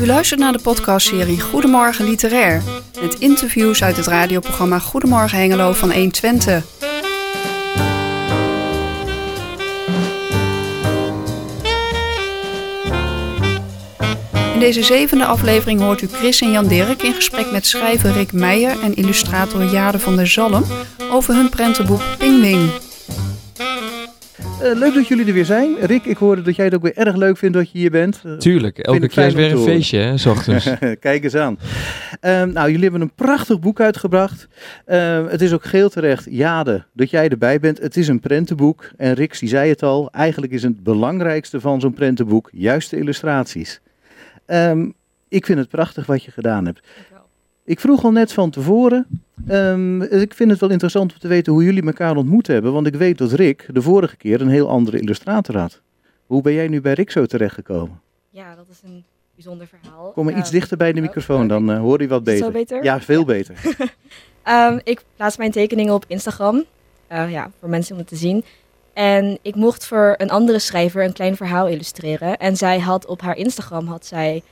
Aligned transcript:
U 0.00 0.06
luistert 0.06 0.40
naar 0.40 0.52
de 0.52 0.58
podcastserie 0.58 1.40
Goedemorgen 1.40 2.04
Literair. 2.04 2.62
Met 3.00 3.18
interviews 3.18 3.82
uit 3.82 3.96
het 3.96 4.06
radioprogramma 4.06 4.78
Goedemorgen 4.78 5.38
Hengelo 5.38 5.72
van 5.72 5.92
120. 5.92 6.64
In 14.54 14.58
deze 14.58 14.82
zevende 14.82 15.26
aflevering 15.26 15.80
hoort 15.80 16.02
u 16.02 16.08
Chris 16.12 16.40
en 16.40 16.50
Jan 16.50 16.66
Dirk 16.66 17.02
in 17.02 17.14
gesprek 17.14 17.50
met 17.50 17.66
schrijver 17.66 18.12
Rick 18.12 18.32
Meijer 18.32 18.82
en 18.82 18.94
illustrator 18.94 19.64
Jade 19.64 19.98
van 19.98 20.16
der 20.16 20.26
Zalm 20.26 20.64
over 21.10 21.34
hun 21.34 21.48
prentenboek 21.48 22.02
Pingwing. 22.18 22.70
Uh, 24.62 24.74
leuk 24.74 24.94
dat 24.94 25.08
jullie 25.08 25.26
er 25.26 25.32
weer 25.32 25.44
zijn. 25.44 25.76
Rick, 25.80 26.04
ik 26.04 26.16
hoorde 26.16 26.42
dat 26.42 26.56
jij 26.56 26.64
het 26.64 26.74
ook 26.74 26.82
weer 26.82 26.96
erg 26.96 27.16
leuk 27.16 27.36
vindt 27.36 27.56
dat 27.56 27.70
je 27.70 27.78
hier 27.78 27.90
bent. 27.90 28.22
Uh, 28.26 28.36
Tuurlijk, 28.36 28.78
elke 28.78 29.08
keer 29.08 29.26
is 29.26 29.34
weer 29.34 29.52
een 29.52 29.58
feestje, 29.58 29.98
hè, 29.98 30.16
s 30.16 30.26
ochtends. 30.26 30.68
Kijk 31.00 31.24
eens 31.24 31.34
aan. 31.34 31.58
Uh, 32.22 32.42
nou, 32.42 32.66
jullie 32.66 32.82
hebben 32.82 33.00
een 33.00 33.14
prachtig 33.14 33.60
boek 33.60 33.80
uitgebracht. 33.80 34.48
Ehm, 34.84 35.26
het 35.26 35.42
is 35.42 35.52
ook 35.52 35.64
geheel 35.64 35.88
terecht, 35.88 36.26
Jade, 36.30 36.84
dat 36.92 37.10
jij 37.10 37.28
erbij 37.28 37.60
bent. 37.60 37.78
Het 37.78 37.96
is 37.96 38.08
een 38.08 38.20
prentenboek. 38.20 38.90
En 38.96 39.14
Rick, 39.14 39.38
die 39.38 39.48
zei 39.48 39.70
het 39.70 39.82
al, 39.82 40.10
eigenlijk 40.10 40.52
is 40.52 40.62
het 40.62 40.82
belangrijkste 40.82 41.60
van 41.60 41.80
zo'n 41.80 41.94
prentenboek 41.94 42.48
juist 42.52 42.90
de 42.90 42.98
illustraties. 42.98 43.80
Um, 44.46 44.94
ik 45.28 45.46
vind 45.46 45.58
het 45.58 45.68
prachtig 45.68 46.06
wat 46.06 46.24
je 46.24 46.30
gedaan 46.30 46.64
hebt. 46.64 46.80
Ik 47.66 47.80
vroeg 47.80 48.04
al 48.04 48.12
net 48.12 48.32
van 48.32 48.50
tevoren. 48.50 49.06
Um, 49.48 50.02
ik 50.02 50.34
vind 50.34 50.50
het 50.50 50.60
wel 50.60 50.70
interessant 50.70 51.12
om 51.12 51.18
te 51.18 51.28
weten 51.28 51.52
hoe 51.52 51.64
jullie 51.64 51.82
elkaar 51.82 52.16
ontmoet 52.16 52.46
hebben. 52.46 52.72
Want 52.72 52.86
ik 52.86 52.94
weet 52.94 53.18
dat 53.18 53.32
Rick 53.32 53.68
de 53.72 53.82
vorige 53.82 54.16
keer 54.16 54.40
een 54.40 54.48
heel 54.48 54.68
andere 54.68 55.00
illustrator 55.00 55.58
had. 55.58 55.80
Hoe 56.26 56.42
ben 56.42 56.52
jij 56.52 56.68
nu 56.68 56.80
bij 56.80 56.92
Rick 56.92 57.10
zo 57.10 57.26
terechtgekomen? 57.26 58.00
Ja, 58.30 58.54
dat 58.54 58.66
is 58.70 58.80
een 58.84 59.04
bijzonder 59.34 59.66
verhaal. 59.66 60.10
Kom 60.10 60.24
maar 60.24 60.38
iets 60.38 60.48
uh, 60.48 60.54
dichter 60.54 60.76
bij 60.76 60.92
de 60.92 61.00
microfoon, 61.00 61.48
dan 61.48 61.70
uh, 61.70 61.78
hoor 61.78 62.00
je 62.00 62.08
wat 62.08 62.24
beter. 62.24 62.44
Zo 62.44 62.50
beter? 62.50 62.84
Ja, 62.84 63.00
veel 63.00 63.18
ja. 63.18 63.24
beter. 63.24 63.76
um, 64.44 64.80
ik 64.92 65.04
plaats 65.16 65.36
mijn 65.36 65.50
tekeningen 65.50 65.94
op 65.94 66.04
Instagram. 66.08 66.64
Uh, 67.12 67.30
ja, 67.30 67.50
voor 67.58 67.68
mensen 67.68 67.92
om 67.92 67.98
het 67.98 68.08
te 68.08 68.16
zien. 68.16 68.44
En 68.92 69.38
ik 69.42 69.54
mocht 69.54 69.86
voor 69.86 70.14
een 70.16 70.30
andere 70.30 70.58
schrijver 70.58 71.04
een 71.04 71.12
klein 71.12 71.36
verhaal 71.36 71.68
illustreren. 71.68 72.36
En 72.36 72.56
zij 72.56 72.78
had 72.78 73.06
op 73.06 73.20
haar 73.20 73.36
Instagram 73.36 73.86
had 73.86 74.06
zij, 74.06 74.42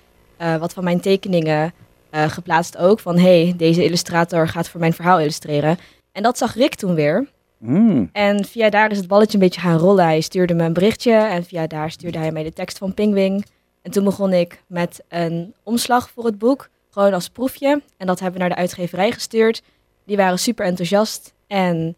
uh, 0.40 0.56
wat 0.56 0.72
van 0.72 0.84
mijn 0.84 1.00
tekeningen 1.00 1.72
uh, 2.14 2.28
geplaatst 2.28 2.76
ook. 2.76 3.00
Van 3.00 3.18
hey, 3.18 3.54
deze 3.56 3.84
illustrator 3.84 4.48
gaat 4.48 4.68
voor 4.68 4.80
mijn 4.80 4.92
verhaal 4.92 5.20
illustreren. 5.20 5.78
En 6.12 6.22
dat 6.22 6.38
zag 6.38 6.54
Rick 6.54 6.74
toen 6.74 6.94
weer. 6.94 7.28
Mm. 7.58 8.08
En 8.12 8.44
via 8.44 8.70
daar 8.70 8.90
is 8.90 8.98
het 8.98 9.06
balletje 9.08 9.34
een 9.34 9.44
beetje 9.44 9.60
gaan 9.60 9.78
rollen. 9.78 10.04
Hij 10.04 10.20
stuurde 10.20 10.54
me 10.54 10.64
een 10.64 10.72
berichtje 10.72 11.12
en 11.12 11.44
via 11.44 11.66
daar 11.66 11.90
stuurde 11.90 12.18
hij 12.18 12.32
mij 12.32 12.42
de 12.42 12.52
tekst 12.52 12.78
van 12.78 12.94
Pingwing. 12.94 13.46
En 13.82 13.90
toen 13.90 14.04
begon 14.04 14.32
ik 14.32 14.62
met 14.66 15.02
een 15.08 15.54
omslag 15.62 16.10
voor 16.10 16.24
het 16.24 16.38
boek, 16.38 16.68
gewoon 16.90 17.14
als 17.14 17.28
proefje. 17.28 17.82
En 17.96 18.06
dat 18.06 18.20
hebben 18.20 18.40
we 18.40 18.46
naar 18.46 18.56
de 18.56 18.60
uitgeverij 18.60 19.12
gestuurd. 19.12 19.62
Die 20.06 20.16
waren 20.16 20.38
super 20.38 20.66
enthousiast. 20.66 21.34
En 21.46 21.96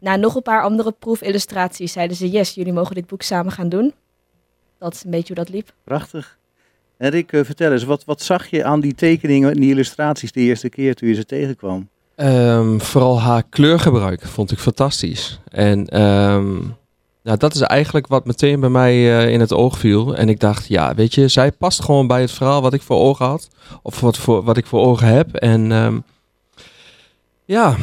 na 0.00 0.16
nog 0.16 0.34
een 0.34 0.42
paar 0.42 0.62
andere 0.62 0.92
proefillustraties 0.92 1.92
zeiden 1.92 2.16
ze: 2.16 2.30
Yes, 2.30 2.54
jullie 2.54 2.72
mogen 2.72 2.94
dit 2.94 3.06
boek 3.06 3.22
samen 3.22 3.52
gaan 3.52 3.68
doen. 3.68 3.94
Dat 4.78 4.94
is 4.94 5.04
een 5.04 5.10
beetje 5.10 5.34
hoe 5.34 5.44
dat 5.44 5.54
liep. 5.54 5.72
Prachtig. 5.84 6.37
En 6.98 7.10
Rick, 7.10 7.32
uh, 7.32 7.44
vertel 7.44 7.72
eens, 7.72 7.84
wat, 7.84 8.04
wat 8.04 8.22
zag 8.22 8.46
je 8.46 8.64
aan 8.64 8.80
die 8.80 8.94
tekeningen 8.94 9.50
en 9.50 9.60
die 9.60 9.70
illustraties 9.70 10.32
de 10.32 10.40
eerste 10.40 10.68
keer 10.68 10.94
toen 10.94 11.08
je 11.08 11.14
ze 11.14 11.24
tegenkwam? 11.24 11.88
Um, 12.16 12.80
vooral 12.80 13.20
haar 13.20 13.42
kleurgebruik 13.48 14.26
vond 14.26 14.50
ik 14.50 14.58
fantastisch. 14.58 15.40
En 15.50 16.02
um, 16.02 16.76
nou, 17.22 17.38
dat 17.38 17.54
is 17.54 17.60
eigenlijk 17.60 18.06
wat 18.06 18.26
meteen 18.26 18.60
bij 18.60 18.68
mij 18.68 18.94
uh, 18.96 19.32
in 19.32 19.40
het 19.40 19.52
oog 19.52 19.78
viel. 19.78 20.16
En 20.16 20.28
ik 20.28 20.40
dacht, 20.40 20.66
ja, 20.66 20.94
weet 20.94 21.14
je, 21.14 21.28
zij 21.28 21.52
past 21.52 21.82
gewoon 21.82 22.06
bij 22.06 22.20
het 22.20 22.32
verhaal 22.32 22.62
wat 22.62 22.74
ik 22.74 22.82
voor 22.82 22.98
ogen 22.98 23.26
had. 23.26 23.48
Of 23.82 24.00
wat, 24.00 24.16
voor, 24.16 24.42
wat 24.42 24.56
ik 24.56 24.66
voor 24.66 24.80
ogen 24.80 25.06
heb. 25.06 25.34
En 25.34 25.70
um, 25.70 26.02
ja, 27.44 27.76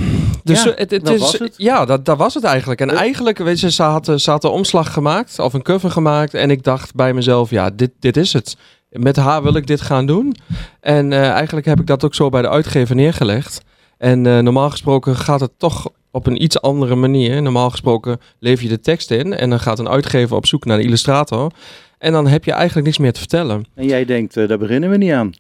dus 0.44 0.64
ja, 0.64 0.72
het, 0.76 0.92
is, 0.92 1.20
was 1.20 1.40
het. 1.40 1.54
ja, 1.58 1.86
dat, 1.86 2.06
dat 2.06 2.18
was 2.18 2.34
het 2.34 2.44
eigenlijk. 2.44 2.82
En 2.82 2.90
eigenlijk, 2.90 3.38
weet 3.38 3.60
je, 3.60 3.72
ze 3.72 3.84
had, 3.84 4.12
ze 4.16 4.32
had 4.32 4.44
een 4.44 4.50
omslag 4.50 4.94
gemaakt, 4.94 5.40
of 5.40 5.54
een 5.54 5.62
cover 5.62 5.92
gemaakt. 5.92 6.34
En 6.34 6.52
ik 6.52 6.64
dacht 6.64 6.96
bij 6.96 7.14
mezelf, 7.14 7.50
ja, 7.50 7.70
dit, 7.70 7.92
dit 8.00 8.18
is 8.18 8.34
het. 8.34 8.58
Met 8.98 9.16
haar 9.16 9.44
wil 9.44 9.56
ik 9.56 9.68
dit 9.68 9.82
gaan 9.82 10.06
doen. 10.06 10.36
En 10.80 11.12
uh, 11.12 11.30
eigenlijk 11.30 11.66
heb 11.66 11.80
ik 11.80 11.88
dat 11.88 12.04
ook 12.04 12.16
zo 12.16 12.30
bij 12.30 12.42
de 12.42 12.50
uitgever 12.50 12.96
neergelegd. 12.96 13.62
En 13.98 14.26
uh, 14.26 14.40
normaal 14.40 14.70
gesproken 14.70 15.16
gaat 15.16 15.40
het 15.40 15.52
toch 15.58 15.90
op 16.12 16.28
een 16.28 16.44
iets 16.44 16.62
andere 16.62 16.96
manier. 16.96 17.42
Normaal 17.42 17.70
gesproken 17.70 18.20
lever 18.40 18.64
je 18.64 18.70
de 18.70 18.80
tekst 18.80 19.12
in 19.12 19.34
en 19.34 19.50
dan 19.50 19.60
gaat 19.60 19.80
een 19.80 19.90
uitgever 19.90 20.36
op 20.36 20.46
zoek 20.46 20.66
naar 20.66 20.78
een 20.78 20.84
illustrator. 20.84 21.52
En 21.98 22.12
dan 22.12 22.28
heb 22.28 22.44
je 22.44 22.52
eigenlijk 22.52 22.86
niks 22.86 22.98
meer 22.98 23.14
te 23.14 23.20
vertellen. 23.20 23.66
En 23.76 23.86
jij 23.86 24.06
denkt, 24.06 24.38
uh, 24.38 24.48
daar 24.48 24.58
beginnen 24.58 24.90
we 24.90 24.98
niet 24.98 25.12
aan. 25.12 25.32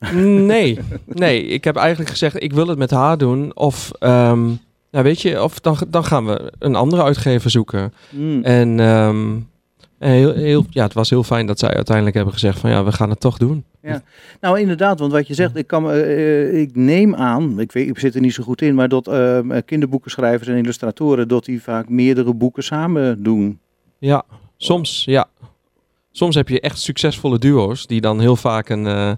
Nee, 0.46 0.80
nee. 1.06 1.46
Ik 1.46 1.64
heb 1.64 1.76
eigenlijk 1.76 2.10
gezegd, 2.10 2.44
ik 2.44 2.54
wil 2.54 2.68
het 2.68 2.78
met 2.78 2.92
haar 2.92 3.18
doen. 3.18 3.56
Of, 3.56 3.92
um, 4.00 4.60
nou 4.92 5.04
weet 5.04 5.22
je, 5.22 5.44
of 5.44 5.60
dan, 5.60 5.78
dan 5.88 6.04
gaan 6.04 6.26
we 6.26 6.54
een 6.60 6.76
andere 6.76 7.04
uitgever 7.04 7.50
zoeken. 7.50 7.94
Mm. 8.10 8.44
En 8.44 8.80
um, 8.80 9.48
heel, 10.00 10.34
heel, 10.34 10.66
ja, 10.70 10.84
het 10.84 10.94
was 10.94 11.10
heel 11.10 11.24
fijn 11.24 11.46
dat 11.46 11.60
zij 11.60 11.74
uiteindelijk 11.74 12.16
hebben 12.16 12.34
gezegd 12.34 12.60
van 12.60 12.70
ja, 12.70 12.84
we 12.84 12.92
gaan 12.92 13.10
het 13.10 13.20
toch 13.20 13.38
doen. 13.38 13.64
Ja, 13.82 14.02
nou 14.42 14.60
inderdaad, 14.60 15.00
want 15.00 15.12
wat 15.12 15.28
je 15.28 15.34
zegt, 15.34 15.56
ik, 15.56 15.68
kan, 15.68 15.92
uh, 15.92 16.60
ik 16.62 16.76
neem 16.76 17.16
aan, 17.16 17.60
ik, 17.60 17.72
weet, 17.72 17.88
ik 17.88 18.00
zit 18.00 18.16
er 18.16 18.22
niet 18.22 18.34
zo 18.34 18.44
goed 18.44 18.62
in, 18.62 18.76
maar 18.76 18.90
dat 18.90 19.08
uh, 19.08 19.40
kinderboekenschrijvers 19.66 20.48
en 20.50 20.56
illustratoren, 20.58 21.28
dat 21.28 21.46
die 21.46 21.62
vaak 21.62 21.90
meerdere 21.90 22.34
boeken 22.34 22.64
samen 22.64 23.24
doen. 23.24 23.60
Ja, 23.98 24.24
soms, 24.58 25.04
ja. 25.06 25.28
Soms 26.12 26.36
heb 26.36 26.50
je 26.50 26.60
echt 26.60 26.80
succesvolle 26.80 27.40
duo's 27.40 27.88
die 27.88 28.02
dan 28.02 28.20
heel 28.20 28.36
vaak 28.36 28.70
een, 28.70 28.86
uh, 28.86 29.12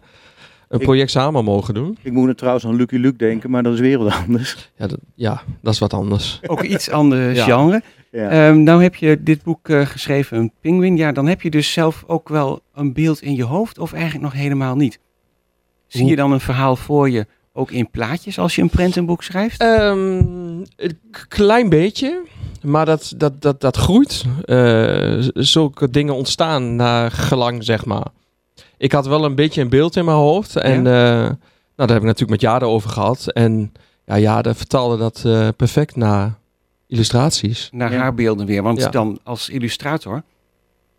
een 0.69 0.79
project 0.79 1.03
ik, 1.03 1.09
samen 1.21 1.43
mogen 1.43 1.73
doen. 1.73 1.97
Ik 2.01 2.11
moet 2.11 2.27
er 2.27 2.35
trouwens 2.35 2.65
aan 2.65 2.75
Lucky 2.75 2.95
Luke 2.97 3.17
denken, 3.17 3.49
maar 3.49 3.63
dat 3.63 3.73
is 3.73 3.79
weer 3.79 3.97
wat 3.97 4.13
anders. 4.25 4.71
Ja, 4.77 4.87
dat, 4.87 4.99
ja, 5.15 5.41
dat 5.61 5.73
is 5.73 5.79
wat 5.79 5.93
anders. 5.93 6.39
Ook 6.47 6.63
iets 6.63 6.89
ander 6.89 7.33
Ja. 7.33 7.43
genre. 7.43 7.81
Ja. 8.11 8.47
Um, 8.47 8.63
nou 8.63 8.83
heb 8.83 8.95
je 8.95 9.23
dit 9.23 9.43
boek 9.43 9.69
uh, 9.69 9.85
geschreven, 9.85 10.37
een 10.37 10.51
pinguïn. 10.61 10.97
Ja, 10.97 11.11
dan 11.11 11.27
heb 11.27 11.41
je 11.41 11.49
dus 11.49 11.71
zelf 11.71 12.03
ook 12.07 12.29
wel 12.29 12.61
een 12.73 12.93
beeld 12.93 13.21
in 13.21 13.35
je 13.35 13.43
hoofd 13.43 13.77
of 13.77 13.93
eigenlijk 13.93 14.23
nog 14.23 14.33
helemaal 14.33 14.75
niet. 14.75 14.99
Zie 15.87 16.01
Hoe? 16.01 16.09
je 16.09 16.15
dan 16.15 16.31
een 16.31 16.39
verhaal 16.39 16.75
voor 16.75 17.09
je, 17.09 17.25
ook 17.53 17.71
in 17.71 17.89
plaatjes 17.89 18.39
als 18.39 18.55
je 18.55 18.61
een 18.61 18.69
prentenboek 18.69 19.23
schrijft? 19.23 19.61
Um, 19.61 20.63
een 20.75 20.99
klein 21.27 21.69
beetje, 21.69 22.21
maar 22.61 22.85
dat, 22.85 23.13
dat, 23.17 23.41
dat, 23.41 23.61
dat 23.61 23.77
groeit. 23.77 24.23
Uh, 24.45 25.27
zulke 25.33 25.89
dingen 25.89 26.15
ontstaan 26.15 26.75
naar 26.75 27.11
gelang, 27.11 27.63
zeg 27.63 27.85
maar. 27.85 28.07
Ik 28.77 28.91
had 28.91 29.07
wel 29.07 29.25
een 29.25 29.35
beetje 29.35 29.61
een 29.61 29.69
beeld 29.69 29.95
in 29.95 30.05
mijn 30.05 30.17
hoofd. 30.17 30.55
En 30.55 30.83
ja. 30.83 31.21
uh, 31.21 31.21
nou, 31.25 31.35
daar 31.75 31.87
heb 31.87 31.97
ik 31.97 32.03
natuurlijk 32.03 32.29
met 32.29 32.41
Jade 32.41 32.65
over 32.65 32.89
gehad. 32.89 33.31
En 33.31 33.73
ja, 34.05 34.19
Jade 34.19 34.53
vertaalde 34.53 34.97
dat 34.97 35.23
uh, 35.25 35.47
perfect 35.55 35.95
naar 35.95 36.33
illustraties. 36.87 37.69
Naar 37.71 37.91
ja. 37.91 37.97
haar 37.97 38.13
beelden 38.13 38.45
weer. 38.45 38.63
Want 38.63 38.79
ja. 38.79 38.89
dan 38.89 39.19
als 39.23 39.49
illustrator 39.49 40.23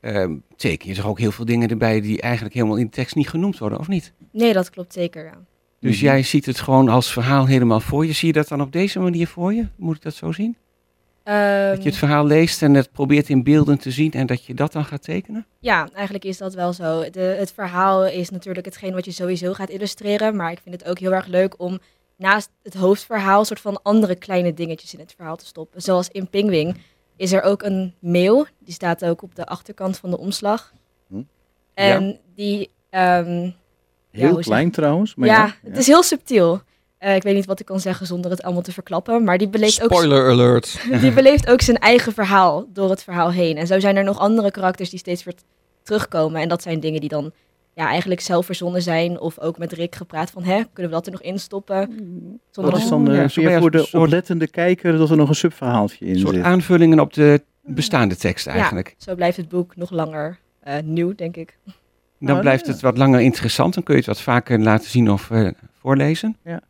uh, 0.00 0.31
teken 0.56 0.88
je 0.88 0.94
toch 0.94 1.06
ook 1.06 1.19
heel 1.19 1.32
veel 1.32 1.44
dingen 1.44 1.69
erbij 1.69 2.00
die 2.00 2.21
eigenlijk 2.21 2.54
helemaal 2.54 2.76
in 2.76 2.84
de 2.84 2.91
tekst 2.91 3.15
niet 3.15 3.28
genoemd 3.28 3.59
worden, 3.59 3.78
of 3.78 3.88
niet? 3.88 4.12
Nee, 4.32 4.53
dat 4.53 4.71
klopt 4.71 4.93
zeker, 4.93 5.25
ja. 5.25 5.38
Dus 5.81 5.91
mm-hmm. 5.91 6.09
jij 6.09 6.22
ziet 6.22 6.47
het 6.47 6.60
gewoon 6.60 6.88
als 6.88 7.12
verhaal 7.12 7.47
helemaal 7.47 7.81
voor 7.81 8.06
je. 8.06 8.12
Zie 8.12 8.27
je 8.27 8.32
dat 8.32 8.48
dan 8.48 8.60
op 8.60 8.72
deze 8.72 8.98
manier 8.98 9.27
voor 9.27 9.54
je? 9.54 9.66
Moet 9.77 9.97
ik 9.97 10.03
dat 10.03 10.15
zo 10.15 10.32
zien? 10.32 10.56
Um, 11.25 11.34
dat 11.69 11.82
je 11.82 11.88
het 11.88 11.98
verhaal 11.98 12.27
leest 12.27 12.62
en 12.62 12.75
het 12.75 12.93
probeert 12.93 13.28
in 13.28 13.43
beelden 13.43 13.78
te 13.78 13.91
zien 13.91 14.12
en 14.12 14.27
dat 14.27 14.44
je 14.44 14.54
dat 14.54 14.72
dan 14.72 14.84
gaat 14.84 15.03
tekenen? 15.03 15.47
Ja, 15.59 15.88
eigenlijk 15.94 16.25
is 16.25 16.38
dat 16.38 16.54
wel 16.54 16.72
zo. 16.72 17.10
De, 17.10 17.21
het 17.21 17.53
verhaal 17.53 18.06
is 18.06 18.31
natuurlijk 18.31 18.66
hetgeen 18.66 18.93
wat 18.93 19.04
je 19.04 19.10
sowieso 19.10 19.53
gaat 19.53 19.71
illustreren. 19.71 20.37
Maar 20.37 20.53
ik 20.53 20.60
vind 20.62 20.81
het 20.81 20.91
ook 20.91 20.98
heel 20.98 21.12
erg 21.12 21.27
leuk 21.27 21.54
om 21.60 21.78
naast 22.19 22.51
het 22.62 22.75
hoofdverhaal 22.75 23.45
soort 23.45 23.61
van 23.61 23.83
andere 23.83 24.15
kleine 24.15 24.55
dingetjes 24.55 24.95
in 24.95 25.01
het 25.01 25.15
verhaal 25.17 25.37
te 25.37 25.47
stoppen. 25.47 25.83
Zoals 25.83 26.09
in 26.09 26.29
Pingwing 26.29 26.77
is 27.17 27.33
er 27.33 27.42
ook 27.42 27.63
een 27.63 27.95
mail. 27.98 28.47
Die 28.59 28.75
staat 28.75 29.04
ook 29.04 29.22
op 29.22 29.34
de 29.34 29.47
achterkant 29.47 29.97
van 29.97 30.10
de 30.10 30.19
omslag. 30.19 30.72
Hm? 31.09 31.22
En 31.75 32.07
ja. 32.07 32.16
die... 32.34 32.71
Um, 32.91 33.54
heel 34.10 34.37
ja, 34.37 34.42
klein 34.42 34.71
trouwens. 34.71 35.15
Maar 35.15 35.28
ja, 35.28 35.45
ja, 35.45 35.54
het 35.69 35.78
is 35.78 35.87
heel 35.87 36.03
subtiel. 36.03 36.60
Uh, 37.01 37.15
ik 37.15 37.22
weet 37.22 37.34
niet 37.34 37.47
wat 37.47 37.60
ik 37.60 37.66
kan 37.66 37.81
zeggen 37.81 38.07
zonder 38.07 38.31
het 38.31 38.42
allemaal 38.42 38.63
te 38.63 38.72
verklappen. 38.72 39.25
Maar 39.25 39.39
die 39.39 39.48
beleeft 39.48 39.72
Spoiler 39.72 40.25
ook... 40.25 40.31
alert. 40.31 40.81
die 41.01 41.13
beleeft 41.13 41.51
ook 41.51 41.60
zijn 41.60 41.78
eigen 41.78 42.13
verhaal 42.13 42.66
door 42.72 42.91
het 42.91 43.03
verhaal 43.03 43.33
heen. 43.33 43.57
En 43.57 43.66
zo 43.66 43.81
zijn 43.81 43.97
er 43.97 44.04
nog 44.04 44.19
andere 44.19 44.51
karakters 44.51 44.91
die 44.91 44.98
steeds 44.98 45.25
weer 45.25 45.34
terugkomen. 45.83 46.41
En 46.41 46.48
dat 46.48 46.63
zijn 46.63 46.81
dingen 46.81 47.01
die 47.01 47.09
dan 47.09 47.33
ja, 47.78 47.86
eigenlijk 47.86 48.21
zelf 48.21 48.47
verzonnen 48.47 48.83
zijn. 48.83 49.21
Of 49.21 49.39
ook 49.39 49.59
met 49.59 49.72
Rick 49.72 49.95
gepraat 49.95 50.30
van, 50.30 50.45
hè, 50.45 50.63
kunnen 50.72 50.92
we 50.92 50.98
dat 50.98 51.07
er 51.07 51.13
nog 51.13 51.22
in 51.22 51.39
stoppen? 51.39 51.89
Zonder 52.51 52.72
dat 52.72 52.83
is 52.83 52.89
dan 52.89 53.10
uh, 53.10 53.28
ja, 53.28 53.42
weer 53.42 53.60
voor 53.60 53.71
de 53.71 53.78
soort... 53.78 54.04
oplettende 54.04 54.48
kijker 54.48 54.98
dat 54.98 55.10
er 55.10 55.16
nog 55.16 55.28
een 55.28 55.34
subverhaaltje 55.34 56.07
in 56.07 56.19
zit. 56.19 56.28
Een 56.28 56.34
soort 56.34 56.45
aanvullingen 56.45 57.01
op 57.01 57.13
de 57.13 57.42
bestaande 57.63 58.16
tekst 58.16 58.47
eigenlijk. 58.47 58.89
Ja, 58.89 59.04
zo 59.04 59.15
blijft 59.15 59.36
het 59.36 59.48
boek 59.48 59.77
nog 59.77 59.91
langer 59.91 60.39
uh, 60.69 60.75
nieuw, 60.84 61.15
denk 61.15 61.36
ik. 61.36 61.59
Dan 62.21 62.34
oh, 62.34 62.41
blijft 62.41 62.66
ja. 62.66 62.72
het 62.72 62.80
wat 62.80 62.98
langer 62.98 63.21
interessant. 63.21 63.75
Dan 63.75 63.83
kun 63.83 63.95
je 63.95 64.01
het 64.01 64.09
wat 64.09 64.21
vaker 64.21 64.60
laten 64.60 64.91
zien 64.91 65.10
of 65.10 65.30
uh, 65.30 65.51
voorlezen. 65.72 66.36
Ja. 66.45 66.60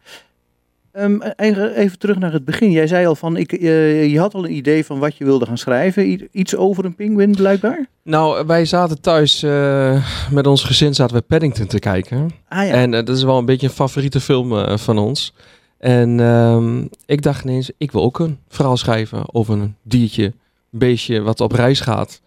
Ehm, 0.99 1.21
even, 1.37 1.99
terug 1.99 2.19
naar 2.19 2.33
het 2.33 2.45
begin. 2.45 2.71
Jij 2.71 2.87
zei 2.87 3.07
al 3.07 3.15
van, 3.15 3.37
ik, 3.37 3.53
eh, 3.53 4.11
je 4.11 4.19
had 4.19 4.35
al 4.35 4.45
een 4.45 4.57
idee 4.57 4.85
van 4.85 4.99
wat 4.99 5.17
je 5.17 5.25
wilde 5.25 5.47
gaan 5.47 5.59
schrijven. 5.59 6.29
Iets 6.33 6.57
over 6.57 6.85
een 6.85 6.95
pinguïn 6.95 7.35
blijkbaar? 7.35 7.87
Nou, 8.03 8.47
wij 8.47 8.65
zaten 8.65 9.01
thuis 9.01 9.43
eh, 9.43 10.09
met 10.31 10.47
ons 10.47 10.65
gezin 10.65 10.95
zaten 10.95 11.17
we 11.17 11.23
Paddington 11.23 11.67
te 11.67 11.79
kijken. 11.79 12.31
Ah 12.49 12.67
ja. 12.67 12.73
En 12.73 12.95
eh, 12.95 13.05
dat 13.05 13.17
is 13.17 13.23
wel 13.23 13.39
een 13.39 13.45
beetje 13.45 13.67
een 13.67 13.73
favoriete 13.73 14.21
film 14.21 14.79
van 14.79 14.99
ons. 14.99 15.35
En 15.79 16.21
ehm, 16.21 16.85
ik 17.07 17.23
dacht 17.23 17.45
ineens, 17.45 17.71
ik 17.79 17.93
wil 17.93 18.03
ook 18.03 18.19
een 18.19 18.39
verhaal 18.49 18.77
schrijven 18.77 19.35
over 19.35 19.55
een 19.55 19.75
diertje, 19.83 20.25
een 20.25 20.79
beestje 20.79 21.21
wat 21.21 21.41
op 21.41 21.53
reis 21.53 21.81
gaat. 21.81 22.21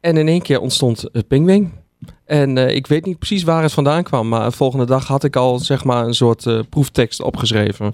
En 0.00 0.16
in 0.16 0.28
één 0.28 0.42
keer 0.42 0.60
ontstond 0.60 1.04
het 1.12 1.28
Pingwing. 1.28 1.70
En 2.24 2.58
eh, 2.58 2.74
ik 2.74 2.86
weet 2.86 3.04
niet 3.04 3.18
precies 3.18 3.42
waar 3.42 3.62
het 3.62 3.72
vandaan 3.72 4.02
kwam, 4.02 4.28
maar 4.28 4.44
de 4.50 4.56
volgende 4.56 4.86
dag 4.86 5.06
had 5.06 5.24
ik 5.24 5.36
al 5.36 5.58
zeg 5.58 5.84
maar 5.84 6.06
een 6.06 6.14
soort 6.14 6.46
eh, 6.46 6.60
proeftekst 6.70 7.20
opgeschreven. 7.22 7.86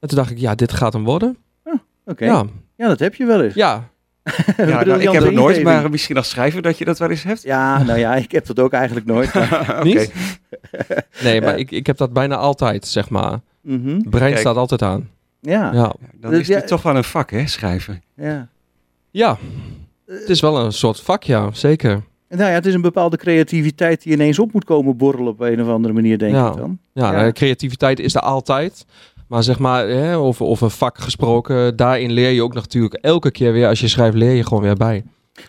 En 0.00 0.08
toen 0.08 0.18
dacht 0.18 0.30
ik, 0.30 0.38
ja, 0.38 0.54
dit 0.54 0.72
gaat 0.72 0.92
hem 0.92 1.04
worden. 1.04 1.36
Oké, 2.04 2.24
ja. 2.24 2.44
Ja, 2.76 2.88
dat 2.88 2.98
heb 2.98 3.14
je 3.14 3.26
wel 3.26 3.42
eens. 3.42 3.54
ja, 3.54 3.88
Ja, 4.56 4.64
nou, 4.84 5.00
ik 5.00 5.10
heb 5.12 5.22
het 5.22 5.32
nooit, 5.34 5.62
maar 5.62 5.90
misschien 5.90 6.16
als 6.16 6.28
schrijver 6.28 6.62
dat 6.62 6.78
je 6.78 6.84
dat 6.84 6.98
wel 6.98 7.10
eens 7.10 7.22
hebt. 7.22 7.42
Ja, 7.42 7.82
nou 7.82 7.98
ja, 7.98 8.14
ik 8.14 8.32
heb 8.32 8.46
dat 8.46 8.60
ook 8.60 8.72
eigenlijk 8.72 9.06
nooit. 9.06 9.34
maar- 9.34 9.60
Oké. 9.78 9.82
Niet? 9.82 10.12
nee, 11.22 11.40
maar 11.40 11.50
Ja. 11.52 11.56
ik, 11.56 11.70
ik 11.70 11.86
heb 11.86 11.96
dat 11.96 12.12
bijna 12.12 12.36
altijd, 12.36 12.86
zeg 12.86 13.08
maar. 13.08 13.40
Mhm. 13.60 14.00
Brein 14.10 14.28
Kijk. 14.30 14.38
staat 14.38 14.56
altijd 14.56 14.82
aan. 14.82 15.10
Ja, 15.40 15.52
ja. 15.52 15.72
Ja. 15.72 15.92
Dan 16.20 16.30
Dus 16.30 16.40
is 16.40 16.46
ja- 16.46 16.56
het 16.56 16.66
toch 16.66 16.82
wel 16.82 16.96
een 16.96 17.04
vak, 17.04 17.30
hè, 17.30 17.46
schrijven. 17.46 18.02
ja, 19.10 19.38
het 20.06 20.28
is 20.28 20.40
wel 20.40 20.58
een 20.58 20.72
soort 20.72 21.00
vak, 21.00 21.22
ja, 21.22 21.48
zeker. 21.52 22.02
Nou 22.36 22.48
ja, 22.48 22.54
het 22.54 22.66
is 22.66 22.74
een 22.74 22.80
bepaalde 22.80 23.16
creativiteit 23.16 24.02
die 24.02 24.12
ineens 24.12 24.38
op 24.38 24.52
moet 24.52 24.64
komen 24.64 24.96
borrelen 24.96 25.32
op 25.32 25.40
een 25.40 25.62
of 25.62 25.68
andere 25.68 25.94
manier, 25.94 26.18
denk 26.18 26.34
Ja. 26.34 26.50
ik 26.50 26.56
dan. 26.56 26.78
Ja, 26.92 27.12
Ja. 27.12 27.26
eh, 27.26 27.32
creativiteit 27.32 27.98
is 28.00 28.14
er 28.14 28.20
altijd. 28.20 28.86
Maar 29.28 29.42
zeg 29.42 29.58
maar, 29.58 29.88
hè, 29.88 30.16
over, 30.16 30.46
over 30.46 30.70
vak 30.70 30.98
gesproken, 30.98 31.76
daarin 31.76 32.12
leer 32.12 32.30
je 32.30 32.42
ook 32.42 32.54
natuurlijk 32.54 32.94
elke 32.94 33.30
keer 33.30 33.52
weer, 33.52 33.68
als 33.68 33.80
je 33.80 33.88
schrijft, 33.88 34.16
leer 34.16 34.32
je 34.34 34.44
gewoon 34.44 34.62
weer 34.62 34.74
bij. 34.76 35.04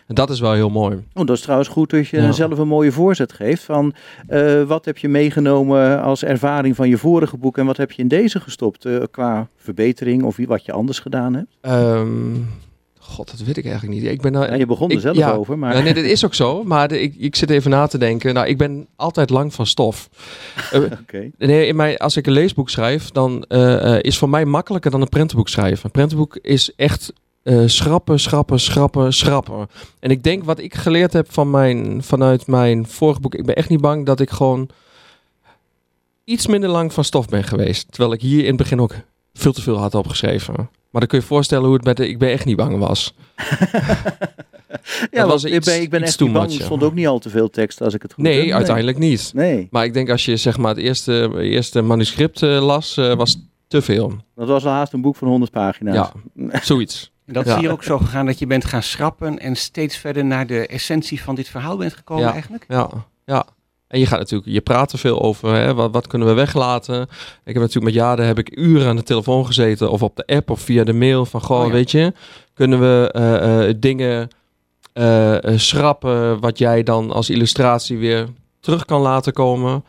En 0.06 0.14
dat 0.14 0.30
is 0.30 0.40
wel 0.40 0.52
heel 0.52 0.70
mooi. 0.70 0.96
Oh, 1.14 1.26
dat 1.26 1.36
is 1.36 1.42
trouwens 1.42 1.68
goed 1.68 1.90
dat 1.90 2.08
je 2.08 2.20
Ja. 2.20 2.32
zelf 2.32 2.58
een 2.58 2.68
mooie 2.68 2.92
voorzet 2.92 3.32
geeft 3.32 3.62
van 3.62 3.94
eh, 4.26 4.62
wat 4.62 4.84
heb 4.84 4.98
je 4.98 5.08
meegenomen 5.08 6.02
als 6.02 6.24
ervaring 6.24 6.76
van 6.76 6.88
je 6.88 6.98
vorige 6.98 7.36
boek 7.36 7.58
en 7.58 7.66
wat 7.66 7.76
heb 7.76 7.90
je 7.92 8.02
in 8.02 8.08
deze 8.08 8.40
gestopt 8.40 8.84
eh, 8.84 8.96
qua 9.10 9.48
verbetering 9.56 10.22
of 10.22 10.36
wat 10.46 10.64
je 10.64 10.72
anders 10.72 10.98
gedaan 10.98 11.34
hebt. 11.34 11.56
Ehm, 11.60 12.06
God, 13.08 13.30
dat 13.30 13.40
weet 13.46 13.56
ik 13.56 13.64
eigenlijk 13.64 13.94
niet. 14.00 14.10
Ik 14.10 14.20
ben 14.20 14.32
nou, 14.32 14.46
Ja, 14.46 14.54
je 14.54 14.66
begon 14.66 14.88
er 14.88 14.94
ik- 14.94 15.00
zelf 15.00 15.16
ja. 15.16 15.32
over, 15.32 15.58
maar 15.58 15.76
Ja, 15.76 15.82
nee, 15.82 15.94
dat 15.94 16.04
is 16.04 16.24
ook 16.24 16.34
zo. 16.34 16.64
Maar 16.64 16.88
de- 16.88 17.00
ik, 17.00 17.14
ik 17.18 17.36
zit 17.36 17.50
even 17.50 17.70
na 17.70 17.86
te 17.86 17.98
denken. 17.98 18.34
Nou, 18.34 18.46
ik 18.46 18.58
ben 18.58 18.86
altijd 18.96 19.30
lang 19.30 19.54
van 19.54 19.66
stof. 19.66 20.08
Eh. 20.72 20.82
Nee, 21.38 21.66
in 21.66 21.76
mijn, 21.76 21.96
als 21.96 22.16
ik 22.16 22.26
een 22.26 22.32
leesboek 22.32 22.70
schrijf, 22.70 23.10
dan 23.10 23.42
eh, 23.42 23.96
is 24.00 24.18
voor 24.18 24.28
mij 24.28 24.44
makkelijker 24.44 24.90
dan 24.90 25.00
een 25.00 25.08
prentenboek 25.08 25.48
schrijven. 25.48 25.84
Een 25.84 25.90
prentenboek 25.90 26.36
is 26.42 26.72
echt 26.76 27.12
schrappen, 27.66 28.20
schrappen, 28.20 28.60
schrappen, 28.60 29.12
schrappen. 29.12 29.68
En 30.00 30.10
ik 30.10 30.22
denk 30.22 30.44
wat 30.44 30.58
ik 30.58 30.74
geleerd 30.74 31.12
heb 31.12 31.32
van 31.32 31.50
mijn, 31.50 32.02
vanuit 32.02 32.46
mijn 32.46 32.86
vorige 32.86 33.20
boek, 33.20 33.34
ik 33.34 33.46
ben 33.46 33.54
echt 33.56 33.68
niet 33.68 33.80
bang 33.80 34.06
dat 34.06 34.20
ik 34.20 34.30
gewoon 34.30 34.68
iets 36.24 36.46
minder 36.46 36.70
lang 36.70 36.92
van 36.92 37.04
stof 37.04 37.28
ben 37.28 37.44
geweest. 37.44 37.86
Terwijl 37.90 38.12
ik 38.12 38.20
hier 38.20 38.40
in 38.40 38.46
het 38.46 38.56
begin 38.56 38.80
ook 38.80 38.94
veel 39.34 39.52
te 39.52 39.62
veel 39.62 39.76
had 39.78 39.94
opgeschreven. 39.94 40.70
Maar 40.90 41.00
dan 41.00 41.06
kun 41.10 41.18
je 41.18 41.24
je 41.24 41.30
voorstellen 41.30 41.64
hoe 41.64 41.74
het 41.74 41.84
met 41.84 41.96
de 41.96 42.08
ik 42.08 42.18
ben 42.18 42.30
echt 42.30 42.44
niet 42.44 42.56
bang 42.56 42.78
was. 42.78 43.14
Ja, 45.10 45.26
was 45.26 45.28
want 45.42 45.44
ik 45.44 45.52
iets- 45.54 45.66
ben, 45.66 45.80
ik 45.82 45.90
ben 45.90 46.00
iets 46.00 46.08
echt 46.10 46.20
niet 46.20 46.32
bang. 46.32 46.52
Er 46.52 46.60
stond 46.64 46.82
ook 46.82 46.94
niet 46.94 47.06
al 47.06 47.18
te 47.18 47.30
veel 47.30 47.50
tekst 47.50 47.80
als 47.80 47.94
ik 47.94 48.02
het 48.02 48.12
goed 48.12 48.24
heb. 48.26 48.34
Nee, 48.34 48.54
uiteindelijk 48.54 48.98
niet. 48.98 49.30
Nee, 49.34 49.68
Maar 49.70 49.84
ik 49.84 49.92
denk 49.92 50.10
als 50.10 50.24
je 50.24 50.36
zeg 50.36 50.58
maar 50.58 50.74
het 50.74 50.84
eerste, 50.84 51.30
eerste 51.40 51.82
manuscript 51.82 52.42
eh, 52.42 52.64
las, 52.66 52.96
eh, 52.96 53.14
was 53.14 53.46
te 53.68 53.82
veel. 53.82 54.12
dat 54.34 54.48
was 54.48 54.64
al 54.64 54.70
haast 54.72 54.92
een 54.92 55.00
boek 55.00 55.16
van 55.16 55.28
100 55.28 55.50
pagina's. 55.50 56.10
Ja, 56.34 56.60
zoiets. 56.62 57.12
En 57.26 57.32
dat 57.34 57.46
Ja. 57.46 57.52
zie 57.54 57.62
je 57.62 57.70
ook 57.70 57.82
zo 57.84 57.98
gegaan 57.98 58.26
dat 58.26 58.38
je 58.38 58.46
bent 58.46 58.64
gaan 58.64 58.82
schrappen 58.82 59.38
en 59.38 59.56
steeds 59.56 59.96
verder 59.96 60.24
naar 60.24 60.46
de 60.46 60.66
essentie 60.66 61.22
van 61.22 61.34
dit 61.34 61.48
verhaal 61.48 61.76
bent 61.76 61.92
gekomen 61.94 62.24
Ja. 62.24 62.32
eigenlijk? 62.32 62.64
Ja, 62.68 62.88
ja. 63.24 63.44
En 63.88 63.98
je 63.98 64.06
gaat 64.06 64.18
natuurlijk, 64.18 64.50
je 64.50 64.60
praat 64.60 64.92
er 64.92 64.98
veel 64.98 65.22
over, 65.22 65.54
hè? 65.54 65.74
Wat, 65.74 65.92
wat 65.92 66.06
kunnen 66.06 66.28
we 66.28 66.34
weglaten? 66.34 67.02
Ik 67.44 67.54
heb 67.54 67.56
natuurlijk 67.56 67.84
met 67.84 67.94
Jade 67.94 68.22
heb 68.22 68.38
ik 68.38 68.56
uren 68.58 68.88
aan 68.88 68.96
de 68.96 69.02
telefoon 69.02 69.46
gezeten 69.46 69.90
of 69.90 70.02
op 70.02 70.16
de 70.16 70.26
app 70.26 70.50
of 70.50 70.60
via 70.60 70.84
de 70.84 70.92
mail 70.92 71.26
van, 71.26 71.40
goh, 71.40 71.60
Oh 71.60 71.66
ja. 71.66 71.72
weet 71.72 71.90
je, 71.90 72.12
kunnen 72.54 72.80
we 72.80 73.10
eh, 73.12 73.68
eh, 73.68 73.74
dingen 73.78 74.28
eh, 74.92 75.36
schrappen 75.56 76.40
wat 76.40 76.58
jij 76.58 76.82
dan 76.82 77.10
als 77.12 77.30
illustratie 77.30 77.98
weer 77.98 78.28
terug 78.60 78.84
kan 78.84 79.00
laten 79.00 79.32
komen? 79.32 79.84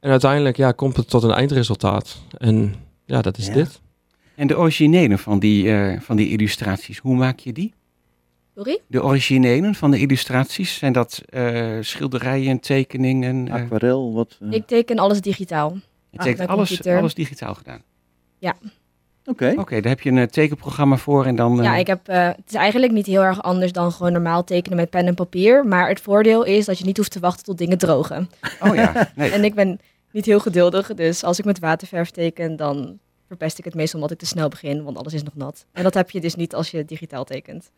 En 0.00 0.10
uiteindelijk, 0.10 0.56
ja, 0.56 0.72
komt 0.72 0.96
het 0.96 1.08
tot 1.10 1.22
een 1.22 1.30
eindresultaat. 1.30 2.18
En 2.38 2.74
ja, 3.04 3.22
dat 3.22 3.38
is 3.38 3.46
Ja. 3.46 3.52
dit. 3.52 3.80
En 4.34 4.46
de 4.46 4.58
originele 4.58 5.18
van 5.18 5.38
die, 5.38 5.74
van 6.00 6.16
die 6.16 6.28
illustraties, 6.28 6.98
hoe 6.98 7.16
maak 7.16 7.38
je 7.38 7.52
die? 7.52 7.74
Sorry? 8.54 8.80
De 8.86 9.02
originelen 9.02 9.74
van 9.74 9.90
de 9.90 9.98
illustraties, 9.98 10.74
zijn 10.74 10.92
dat 10.92 11.22
eh, 11.28 11.76
schilderijen, 11.80 12.60
tekeningen? 12.60 13.48
eh, 13.48 13.54
Aquarel, 13.54 14.12
wat... 14.12 14.36
eh, 14.40 14.52
Ik 14.52 14.66
teken 14.66 14.98
alles 14.98 15.20
digitaal. 15.20 15.72
je 16.10 16.18
tekent 16.18 16.36
mijn 16.36 16.48
alles, 16.48 16.86
alles 16.86 17.14
digitaal 17.14 17.54
gedaan. 17.54 17.82
Oké. 19.24 19.54
Oké, 19.56 19.80
daar 19.80 19.90
heb 19.92 20.00
je 20.00 20.10
een 20.10 20.28
tekenprogramma 20.28 20.96
voor 20.96 21.26
en 21.26 21.36
dan... 21.36 21.56
Ja, 21.62 21.76
ik 21.76 21.86
heb, 21.86 22.08
eh, 22.08 22.26
het 22.26 22.42
is 22.48 22.54
eigenlijk 22.54 22.92
niet 22.92 23.06
heel 23.06 23.22
erg 23.22 23.42
anders 23.42 23.72
dan 23.72 23.92
gewoon 23.92 24.12
normaal 24.12 24.44
tekenen 24.44 24.76
met 24.76 24.90
pen 24.90 25.06
en 25.06 25.14
papier. 25.14 25.64
Maar 25.66 25.88
het 25.88 26.00
voordeel 26.00 26.42
is 26.44 26.64
dat 26.64 26.78
je 26.78 26.84
niet 26.84 26.96
hoeft 26.96 27.10
te 27.10 27.20
wachten 27.20 27.44
tot 27.44 27.58
dingen 27.58 27.78
drogen. 27.78 28.30
Oh 28.60 28.74
ja, 28.74 28.92
nee. 29.16 29.30
En 29.30 29.44
ik 29.44 29.54
ben 29.54 29.80
niet 30.12 30.26
heel 30.26 30.40
geduldig, 30.40 30.94
dus 30.94 31.24
als 31.24 31.38
ik 31.38 31.44
met 31.44 31.58
waterverf 31.58 32.10
teken, 32.10 32.56
dan 32.56 32.98
verpest 33.26 33.58
ik 33.58 33.64
het 33.64 33.74
meestal 33.74 34.00
omdat 34.00 34.14
ik 34.14 34.18
te 34.22 34.26
snel 34.26 34.48
begin, 34.48 34.82
want 34.82 34.96
alles 34.98 35.14
is 35.14 35.22
nog 35.22 35.34
nat. 35.36 35.66
En 35.72 35.82
dat 35.82 35.94
heb 35.94 36.10
je 36.10 36.20
dus 36.20 36.34
niet 36.34 36.54
als 36.54 36.70
je 36.70 36.84
digitaal 36.84 37.24
tekent. 37.24 37.70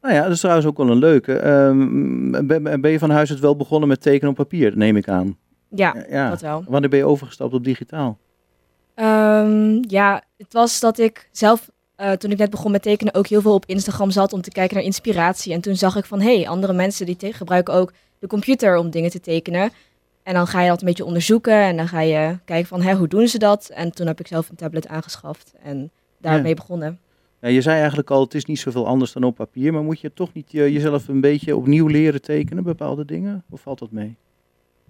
Nou 0.00 0.14
ja, 0.14 0.22
dat 0.22 0.32
is 0.32 0.38
trouwens 0.38 0.66
ook 0.66 0.76
wel 0.76 0.90
een 0.90 0.98
leuke. 0.98 1.32
Ehm, 1.32 2.46
ben, 2.46 2.80
ben 2.80 2.90
je 2.90 2.98
van 2.98 3.10
huis 3.10 3.30
uit 3.30 3.40
wel 3.40 3.56
begonnen 3.56 3.88
met 3.88 4.00
tekenen 4.00 4.30
op 4.30 4.36
papier, 4.36 4.76
neem 4.76 4.96
ik 4.96 5.08
aan. 5.08 5.36
Ja, 5.68 6.04
ja. 6.08 6.28
dat 6.28 6.40
wel. 6.40 6.64
Wanneer 6.68 6.90
ben 6.90 6.98
je 6.98 7.04
overgestapt 7.04 7.54
op 7.54 7.64
digitaal? 7.64 8.18
Ehm, 8.94 9.78
ja, 9.88 10.22
het 10.36 10.52
was 10.52 10.80
dat 10.80 10.98
ik 10.98 11.28
zelf, 11.32 11.70
eh, 11.96 12.12
toen 12.12 12.30
ik 12.30 12.38
net 12.38 12.50
begon 12.50 12.70
met 12.70 12.82
tekenen, 12.82 13.14
ook 13.14 13.26
heel 13.26 13.40
veel 13.40 13.54
op 13.54 13.66
Instagram 13.66 14.10
zat 14.10 14.32
om 14.32 14.40
te 14.40 14.50
kijken 14.50 14.76
naar 14.76 14.84
inspiratie. 14.84 15.52
En 15.52 15.60
toen 15.60 15.76
zag 15.76 15.96
ik 15.96 16.04
van, 16.04 16.20
hé, 16.20 16.36
hey, 16.36 16.48
andere 16.48 16.72
mensen 16.72 17.06
die 17.06 17.32
gebruiken 17.32 17.74
ook 17.74 17.92
de 18.18 18.26
computer 18.26 18.76
om 18.76 18.90
dingen 18.90 19.10
te 19.10 19.20
tekenen. 19.20 19.70
En 20.22 20.34
dan 20.34 20.46
ga 20.46 20.62
je 20.62 20.68
dat 20.68 20.80
een 20.80 20.86
beetje 20.86 21.04
onderzoeken 21.04 21.54
en 21.54 21.76
dan 21.76 21.88
ga 21.88 22.00
je 22.00 22.38
kijken 22.44 22.68
van, 22.68 22.82
hé, 22.82 22.94
hoe 22.94 23.08
doen 23.08 23.28
ze 23.28 23.38
dat? 23.38 23.70
En 23.74 23.92
toen 23.92 24.06
heb 24.06 24.20
ik 24.20 24.26
zelf 24.26 24.48
een 24.48 24.56
tablet 24.56 24.88
aangeschaft 24.88 25.52
en 25.62 25.90
daarmee 26.18 26.54
begonnen. 26.54 26.98
Ja, 27.40 27.48
je 27.48 27.60
zei 27.60 27.78
eigenlijk 27.78 28.10
al, 28.10 28.20
het 28.20 28.34
is 28.34 28.44
niet 28.44 28.58
zoveel 28.58 28.86
anders 28.86 29.12
dan 29.12 29.24
op 29.24 29.34
papier, 29.34 29.72
maar 29.72 29.82
moet 29.82 30.00
je 30.00 30.12
toch 30.14 30.32
niet 30.32 30.54
eh, 30.54 30.68
jezelf 30.68 31.08
een 31.08 31.20
beetje 31.20 31.56
opnieuw 31.56 31.86
leren 31.86 32.22
tekenen, 32.22 32.62
bepaalde 32.62 33.04
dingen? 33.04 33.44
Of 33.50 33.60
valt 33.60 33.78
dat 33.78 33.90
mee? 33.90 34.16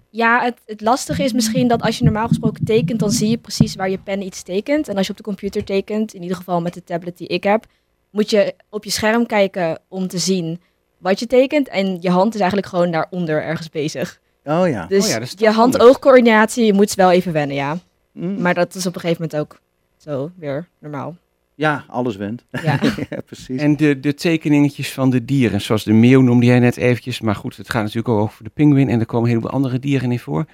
Ja, 0.09 0.41
het, 0.43 0.61
het 0.65 0.81
lastige 0.81 1.23
is 1.23 1.33
misschien 1.33 1.67
dat 1.67 1.81
als 1.81 1.97
je 1.97 2.03
normaal 2.03 2.27
gesproken 2.27 2.65
tekent, 2.65 2.99
dan 2.99 3.11
zie 3.11 3.29
je 3.29 3.37
precies 3.37 3.75
waar 3.75 3.89
je 3.89 3.97
pen 3.97 4.21
iets 4.21 4.43
tekent. 4.43 4.87
En 4.87 4.97
als 4.97 5.05
je 5.05 5.11
op 5.11 5.17
de 5.17 5.23
computer 5.23 5.63
tekent, 5.63 6.13
in 6.13 6.21
ieder 6.21 6.37
geval 6.37 6.61
met 6.61 6.73
de 6.73 6.83
tablet 6.83 7.17
die 7.17 7.27
ik 7.27 7.43
heb, 7.43 7.65
moet 8.09 8.29
je 8.29 8.53
op 8.69 8.83
je 8.83 8.89
scherm 8.89 9.25
kijken 9.25 9.79
om 9.87 10.07
te 10.07 10.17
zien 10.17 10.61
wat 10.97 11.19
je 11.19 11.27
tekent. 11.27 11.67
En 11.67 11.97
je 12.01 12.09
hand 12.09 12.33
is 12.33 12.39
eigenlijk 12.39 12.69
gewoon 12.69 12.91
daaronder 12.91 13.43
ergens 13.43 13.69
bezig. 13.69 14.19
Oh 14.43 14.67
ja. 14.67 14.85
Dus 14.87 15.03
Oh 15.03 15.09
ja, 15.09 15.13
dat 15.13 15.27
is 15.27 15.33
toch 15.33 15.47
je 15.47 15.53
hand-oogcoördinatie, 15.55 16.65
je 16.65 16.73
moet 16.73 16.93
wel 16.93 17.11
even 17.11 17.33
wennen, 17.33 17.55
ja. 17.55 17.77
Mm. 18.11 18.41
Maar 18.41 18.53
dat 18.53 18.75
is 18.75 18.85
op 18.85 18.95
een 18.95 19.01
gegeven 19.01 19.21
moment 19.21 19.41
ook 19.41 19.59
zo 19.97 20.31
weer 20.35 20.67
normaal. 20.79 21.15
Ja, 21.59 21.83
alles 21.87 22.15
went. 22.15 22.45
Ja. 22.51 22.79
ja, 23.09 23.21
precies. 23.25 23.61
En 23.61 23.77
de, 23.77 23.99
de 23.99 24.13
tekeningetjes 24.13 24.93
van 24.93 25.09
de 25.09 25.25
dieren, 25.25 25.61
zoals 25.61 25.83
de 25.83 25.93
meeuw 25.93 26.21
noemde 26.21 26.45
jij 26.45 26.59
net 26.59 26.77
eventjes. 26.77 27.21
Maar 27.21 27.35
goed, 27.35 27.57
het 27.57 27.69
gaat 27.69 27.81
natuurlijk 27.81 28.09
ook 28.09 28.19
over 28.19 28.43
de 28.43 28.49
pinguïn 28.49 28.89
en 28.89 28.99
er 28.99 29.05
komen 29.05 29.23
een 29.23 29.35
heleboel 29.35 29.51
andere 29.51 29.79
dieren 29.79 30.11
in 30.11 30.19
voor. 30.19 30.45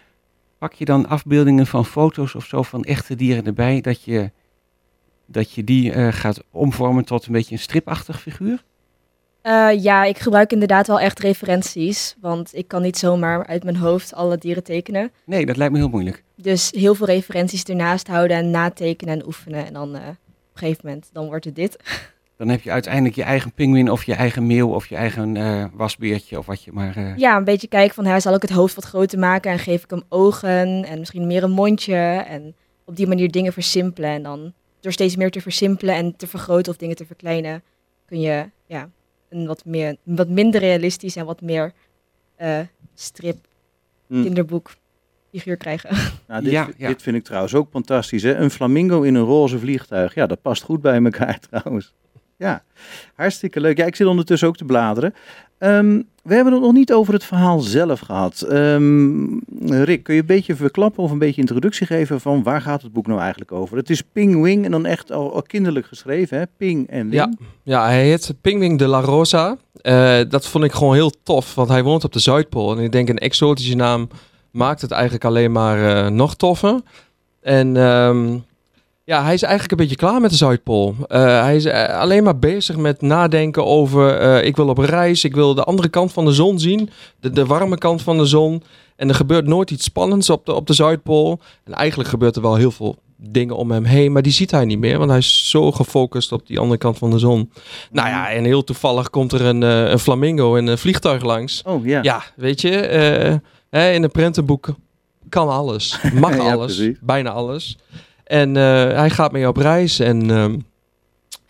Pak 0.57 0.73
je 0.73 0.85
dan 0.85 1.07
afbeeldingen 1.07 1.67
van 1.67 1.85
foto's 1.85 2.35
of 2.35 2.45
zo 2.45 2.61
van 2.61 2.83
echte 2.83 3.15
dieren 3.15 3.45
erbij, 3.45 3.81
dat 3.81 4.03
je, 4.03 4.31
dat 5.25 5.51
je 5.51 5.63
die 5.63 5.91
eh, 5.91 6.07
gaat 6.11 6.43
omvormen 6.51 7.05
tot 7.05 7.25
een 7.25 7.33
beetje 7.33 7.53
een 7.53 7.61
stripachtig 7.61 8.21
figuur? 8.21 8.63
Eh, 9.41 9.69
ja, 9.83 10.03
ik 10.03 10.17
gebruik 10.17 10.51
inderdaad 10.51 10.87
wel 10.87 10.99
echt 10.99 11.19
referenties, 11.19 12.15
want 12.21 12.55
ik 12.55 12.67
kan 12.67 12.81
niet 12.81 12.97
zomaar 12.97 13.45
uit 13.45 13.63
mijn 13.63 13.77
hoofd 13.77 14.13
alle 14.13 14.37
dieren 14.37 14.63
tekenen. 14.63 15.11
Nee, 15.25 15.45
dat 15.45 15.57
lijkt 15.57 15.73
me 15.73 15.79
heel 15.79 15.89
moeilijk. 15.89 16.23
Dus 16.35 16.71
heel 16.71 16.95
veel 16.95 17.05
referenties 17.05 17.63
ernaast 17.63 18.07
houden 18.07 18.37
en 18.37 18.49
natekenen 18.49 19.19
en 19.19 19.25
oefenen. 19.25 19.65
En 19.65 19.73
dan 19.73 19.95
eh, 19.95 20.01
een 20.55 20.67
gegeven 20.67 20.85
moment, 20.87 21.09
dan 21.13 21.25
wordt 21.25 21.45
het 21.45 21.55
dit. 21.55 21.77
Dan 22.37 22.47
heb 22.49 22.61
je 22.61 22.71
uiteindelijk 22.71 23.15
je 23.15 23.23
eigen 23.23 23.51
pinguïn 23.51 23.91
of 23.91 24.03
je 24.03 24.13
eigen 24.13 24.47
meeuw 24.47 24.69
of 24.73 24.87
je 24.87 24.95
eigen 24.95 25.37
eh, 25.37 25.65
wasbeertje 25.73 26.37
of 26.37 26.45
wat 26.45 26.63
je 26.63 26.71
maar... 26.71 26.97
eh, 26.97 27.17
Ja, 27.17 27.37
een 27.37 27.43
beetje 27.43 27.67
kijken 27.67 27.95
van, 27.95 28.05
hè, 28.05 28.19
zal 28.19 28.33
ik 28.35 28.41
het 28.41 28.51
hoofd 28.51 28.75
wat 28.75 28.83
groter 28.83 29.19
maken 29.19 29.51
en 29.51 29.59
geef 29.59 29.83
ik 29.83 29.89
hem 29.89 30.03
ogen 30.09 30.85
en 30.85 30.99
misschien 30.99 31.27
meer 31.27 31.43
een 31.43 31.51
mondje. 31.51 31.95
En 32.27 32.55
op 32.85 32.95
die 32.95 33.07
manier 33.07 33.31
dingen 33.31 33.53
versimpelen. 33.53 34.09
En 34.09 34.23
dan 34.23 34.53
door 34.79 34.91
steeds 34.91 35.15
meer 35.15 35.31
te 35.31 35.41
versimpelen 35.41 35.95
en 35.95 36.15
te 36.15 36.27
vergroten 36.27 36.71
of 36.71 36.77
dingen 36.77 36.95
te 36.95 37.05
verkleinen, 37.05 37.63
kun 38.05 38.19
je 38.19 38.49
ja, 38.65 38.89
een 39.29 39.47
wat, 39.47 39.65
meer, 39.65 39.87
een 40.05 40.15
wat 40.15 40.29
minder 40.29 40.59
realistisch 40.61 41.15
en 41.15 41.25
wat 41.25 41.41
meer 41.41 41.71
eh, 42.35 42.59
strip, 42.95 43.37
Hm. 44.07 44.21
kinderboek 44.23 44.71
figuur 45.39 45.57
krijgen. 45.57 45.89
Nou, 46.27 46.43
dit, 46.43 46.51
Ja, 46.51 46.67
ja. 46.77 46.87
dit 46.87 47.01
vind 47.01 47.15
ik 47.15 47.23
trouwens 47.23 47.53
ook 47.55 47.67
fantastisch. 47.71 48.23
Hè? 48.23 48.35
Een 48.35 48.49
flamingo 48.49 49.01
in 49.01 49.15
een 49.15 49.23
roze 49.23 49.59
vliegtuig. 49.59 50.15
Ja, 50.15 50.25
dat 50.25 50.41
past 50.41 50.63
goed 50.63 50.81
bij 50.81 51.03
elkaar 51.03 51.39
trouwens. 51.49 51.93
Ja, 52.37 52.63
hartstikke 53.15 53.59
leuk. 53.59 53.77
Ja, 53.77 53.85
ik 53.85 53.95
zit 53.95 54.07
ondertussen 54.07 54.47
ook 54.47 54.57
te 54.57 54.65
bladeren. 54.65 55.13
Ehm, 55.57 56.01
we 56.23 56.33
hebben 56.35 56.53
het 56.53 56.61
nog 56.61 56.73
niet 56.73 56.93
over 56.93 57.13
het 57.13 57.23
verhaal 57.23 57.59
zelf 57.59 57.99
gehad. 57.99 58.41
Ehm, 58.41 59.25
Rick, 59.83 60.03
kun 60.03 60.13
je 60.13 60.19
een 60.19 60.25
beetje 60.25 60.55
verklappen 60.55 61.03
of 61.03 61.11
een 61.11 61.17
beetje 61.19 61.41
introductie 61.41 61.87
geven 61.87 62.21
van 62.21 62.43
waar 62.43 62.61
gaat 62.61 62.81
het 62.81 62.93
boek 62.93 63.07
nou 63.07 63.19
eigenlijk 63.19 63.51
over? 63.51 63.77
Het 63.77 63.89
is 63.89 64.01
Ping 64.01 64.41
Wing 64.41 64.65
en 64.65 64.71
dan 64.71 64.85
echt 64.85 65.11
al, 65.11 65.33
al 65.33 65.41
kinderlijk 65.41 65.85
geschreven, 65.85 66.37
hè? 66.37 66.43
Ping 66.57 66.89
en 66.89 67.09
Wing. 67.09 67.13
Ja. 67.13 67.31
Ja, 67.63 67.85
hij 67.85 68.03
heet 68.03 68.33
Pingwing 68.41 68.79
de 68.79 68.87
la 68.87 68.99
Rosa. 69.01 69.57
Eh, 69.81 70.19
dat 70.29 70.47
vond 70.47 70.63
ik 70.63 70.71
gewoon 70.71 70.93
heel 70.93 71.11
tof, 71.23 71.55
want 71.55 71.69
hij 71.69 71.83
woont 71.83 72.03
op 72.03 72.13
de 72.13 72.19
Zuidpool. 72.19 72.77
En 72.77 72.83
ik 72.83 72.91
denk 72.91 73.09
een 73.09 73.17
exotische 73.17 73.75
naam 73.75 74.07
maakt 74.55 74.81
het 74.81 74.91
eigenlijk 74.91 75.25
alleen 75.25 75.51
maar 75.51 76.05
eh, 76.05 76.11
nog 76.11 76.35
toffer. 76.35 76.81
En 77.41 77.77
ehm, 77.77 78.37
ja, 79.03 79.23
hij 79.23 79.33
is 79.33 79.41
eigenlijk 79.41 79.71
een 79.71 79.87
beetje 79.87 80.05
klaar 80.05 80.21
met 80.21 80.29
de 80.29 80.35
Zuidpool. 80.35 80.95
Eh, 81.07 81.41
hij 81.41 81.55
is 81.55 81.65
eh, 81.65 81.99
alleen 81.99 82.23
maar 82.23 82.39
bezig 82.39 82.77
met 82.77 83.01
nadenken 83.01 83.65
over... 83.65 84.43
ik 84.43 84.55
wil 84.55 84.67
op 84.67 84.77
reis, 84.77 85.23
ik 85.23 85.35
wil 85.35 85.55
de 85.55 85.63
andere 85.63 85.87
kant 85.87 86.13
van 86.13 86.25
de 86.25 86.31
zon 86.31 86.59
zien. 86.59 86.89
De, 87.19 87.29
de 87.29 87.45
warme 87.45 87.77
kant 87.77 88.01
van 88.01 88.17
de 88.17 88.25
zon. 88.25 88.63
En 88.95 89.09
er 89.09 89.15
gebeurt 89.15 89.47
nooit 89.47 89.71
iets 89.71 89.83
spannends 89.83 90.29
op 90.29 90.45
de, 90.45 90.53
op 90.53 90.67
de 90.67 90.73
Zuidpool. 90.73 91.39
En 91.63 91.73
eigenlijk 91.73 92.09
gebeurt 92.09 92.35
er 92.35 92.41
wel 92.41 92.55
heel 92.55 92.71
veel 92.71 92.95
dingen 93.17 93.55
om 93.55 93.71
hem 93.71 93.83
heen, 93.83 94.11
maar 94.11 94.21
die 94.21 94.31
ziet 94.31 94.51
hij 94.51 94.65
niet 94.65 94.79
meer, 94.79 94.97
want 94.97 95.09
hij 95.09 95.19
is 95.19 95.49
zo 95.49 95.71
gefocust 95.71 96.31
op 96.31 96.47
die 96.47 96.59
andere 96.59 96.77
kant 96.77 96.97
van 96.97 97.09
de 97.09 97.19
zon. 97.19 97.51
Nou 97.91 98.07
ja, 98.07 98.29
en 98.29 98.43
heel 98.43 98.63
toevallig 98.63 99.09
komt 99.09 99.31
er 99.31 99.41
een, 99.41 99.61
een 99.61 99.99
flamingo 99.99 100.55
in 100.55 100.67
een 100.67 100.77
vliegtuig 100.77 101.23
langs. 101.23 101.61
Oh 101.65 101.85
ja. 101.85 101.99
Ja, 102.03 102.23
weet 102.35 102.61
je, 102.61 103.41
hè, 103.79 103.91
in 103.91 104.03
een 104.03 104.11
prentenboek 104.11 104.67
kan 105.29 105.49
alles, 105.49 105.99
mag 106.13 106.35
Ja, 106.41 106.53
alles, 106.53 106.75
precies. 106.75 106.97
bijna 107.01 107.29
alles. 107.29 107.77
En 108.23 108.57
eh, 108.57 108.63
hij 108.97 109.09
gaat 109.09 109.31
mee 109.31 109.47
op 109.47 109.57
reis 109.57 109.99
en... 109.99 110.31
ehm, 110.31 110.59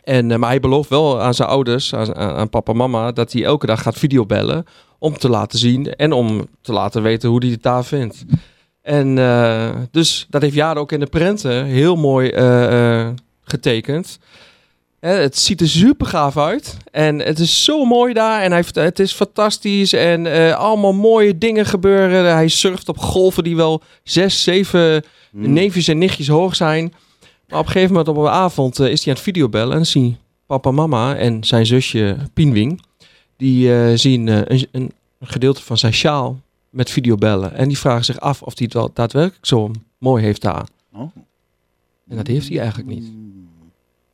en, 0.04 0.32
eh, 0.32 0.38
maar 0.38 0.50
hij 0.50 0.60
belooft 0.60 0.90
wel 0.90 1.22
aan 1.22 1.34
zijn 1.34 1.50
ouders, 1.50 1.96
aan, 1.96 2.16
aan 2.16 2.50
papa 2.50 2.72
en 2.72 2.78
mama, 2.78 3.12
dat 3.12 3.32
hij 3.32 3.44
elke 3.44 3.66
dag 3.66 3.82
gaat 3.82 3.98
videobellen 3.98 4.66
om 5.00 5.18
te 5.18 5.30
laten 5.30 5.60
zien 5.60 5.96
en 5.96 6.12
om 6.12 6.48
te 6.62 6.74
laten 6.74 7.02
weten 7.02 7.30
hoe 7.30 7.40
hij 7.40 7.50
het 7.50 7.64
daar 7.64 7.86
vindt. 7.86 8.26
En 8.86 9.18
eh, 9.18 9.76
dus 9.92 10.26
dat 10.30 10.42
heeft 10.42 10.54
Jade 10.54 10.80
ook 10.80 10.92
in 10.92 11.00
de 11.00 11.06
prenten 11.06 11.66
heel 11.66 11.96
mooi 11.96 12.30
eh, 12.30 13.02
eh, 13.02 13.14
getekend. 13.42 14.20
Het 15.08 15.38
ziet 15.38 15.62
er 15.62 15.68
super 15.68 16.06
gaaf 16.06 16.38
uit. 16.38 16.78
En 16.92 17.20
het 17.20 17.40
is 17.40 17.64
zo 17.64 17.86
mooi 17.86 18.14
daar. 18.14 18.42
En 18.42 18.52
hij, 18.52 18.64
het 18.74 19.00
is 19.00 19.14
fantastisch. 19.14 19.94
En 19.94 20.26
eh, 20.26 20.56
allemaal 20.56 20.94
mooie 20.94 21.38
dingen 21.38 21.66
gebeuren. 21.66 22.34
Hij 22.34 22.48
surft 22.48 22.90
op 22.90 22.98
golven 22.98 23.44
die 23.44 23.56
wel 23.56 23.82
zes, 24.04 24.44
zeven 24.44 25.04
Hmm. 25.36 25.54
neefjes 25.54 25.88
en 25.88 25.98
nichtjes 25.98 26.28
hoog 26.28 26.56
zijn. 26.56 26.94
Maar 27.48 27.60
op 27.60 27.66
een 27.66 27.72
gegeven 27.72 27.96
moment 27.96 28.08
op 28.08 28.18
een 28.18 28.32
avond 28.32 28.80
eh, 28.80 28.88
is 28.88 29.00
hij 29.00 29.08
aan 29.08 29.14
het 29.14 29.24
videobellen. 29.24 29.70
En 29.70 29.76
dan 29.76 29.86
zien 29.86 30.18
papa, 30.46 30.72
mama 30.72 31.16
en 31.16 31.44
zijn 31.44 31.66
zusje 31.66 32.18
Pinwing. 32.34 32.82
Die 33.38 33.76
eh, 33.76 33.98
zien 33.98 34.28
een, 34.28 34.68
een 34.72 34.92
gedeelte 35.22 35.62
van 35.62 35.78
zijn 35.78 35.94
sjaal 35.94 36.40
met 36.70 36.90
videobellen. 36.90 37.54
En 37.54 37.68
die 37.68 37.78
vragen 37.78 38.06
zich 38.06 38.20
af 38.20 38.42
of 38.42 38.58
hij 38.58 38.66
het 38.66 38.74
wel 38.74 38.92
daadwerkelijk 38.94 39.46
zo 39.46 39.72
mooi 39.98 40.24
heeft 40.24 40.42
daar. 40.42 40.68
Oh. 40.94 41.16
En 42.08 42.16
dat 42.16 42.28
heeft 42.28 42.48
hij 42.50 42.60
eigenlijk 42.60 42.90
niet. 42.90 43.12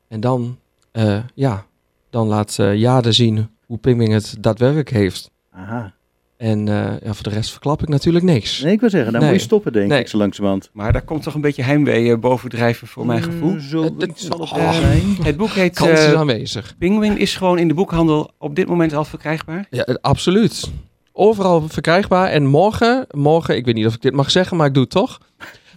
En 0.08 0.20
dan, 0.20 0.58
eh, 0.92 1.18
ja, 1.36 1.66
dan 2.10 2.28
laat 2.28 2.56
Jade 2.56 3.12
zien 3.12 3.50
hoe 3.66 3.78
Pinwing 3.78 4.14
het 4.14 4.36
daadwerkelijk 4.40 4.90
heeft. 4.90 5.32
Aha. 5.52 5.94
En 6.38 6.68
eh, 6.68 6.94
ja, 7.04 7.14
voor 7.14 7.24
de 7.24 7.30
rest 7.30 7.52
verklap 7.52 7.82
ik 7.82 7.88
natuurlijk 7.90 8.26
niks. 8.26 8.62
Nee, 8.62 8.74
ik 8.74 8.80
wil 8.80 8.90
zeggen, 8.90 9.12
dan 9.12 9.22
Nee. 9.22 9.30
moet 9.32 9.40
je 9.40 9.46
stoppen, 9.46 9.74
denk 9.74 9.90
Nee. 9.90 10.00
ik, 10.00 10.08
zo 10.08 10.18
langzamerhand. 10.18 10.70
Maar 10.74 10.94
daar 10.94 11.02
komt 11.02 11.24
toch 11.24 11.34
een 11.34 11.42
beetje 11.42 11.64
heimwee 11.64 12.12
eh, 12.12 12.20
bovendrijven 12.20 12.88
voor 12.88 13.06
mijn 13.06 13.20
Mm, 13.24 13.32
gevoel. 13.32 13.60
Zo 13.60 13.84
Het- 13.84 13.94
het- 14.02 14.20
zal 14.20 14.40
het 14.40 14.52
oh. 14.52 14.80
Het 15.24 15.38
boek 15.38 15.50
heet 15.50 15.76
Kans 15.76 15.90
is 15.92 16.06
eh, 16.06 16.14
aanwezig. 16.14 16.76
Penguin 16.78 17.18
is 17.18 17.36
gewoon 17.36 17.58
in 17.58 17.68
de 17.68 17.74
boekhandel 17.74 18.32
op 18.38 18.56
dit 18.56 18.68
moment 18.68 18.94
al 18.94 19.06
verkrijgbaar. 19.06 19.68
Ja, 19.70 19.98
absoluut. 20.02 20.72
Overal 21.12 21.70
verkrijgbaar. 21.70 22.28
En 22.30 22.46
morgen, 22.46 23.06
morgen, 23.12 23.56
ik 23.56 23.66
weet 23.66 23.76
niet 23.76 23.86
of 23.86 23.94
ik 23.96 24.02
dit 24.02 24.14
mag 24.14 24.32
zeggen, 24.32 24.58
maar 24.58 24.68
ik 24.68 24.74
doe 24.74 24.84
het 24.84 24.92
toch. 24.92 25.20